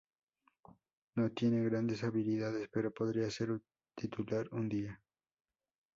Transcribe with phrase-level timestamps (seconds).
[1.13, 3.61] No tiene grandes habilidades, pero podría ser
[3.95, 4.99] titular un día".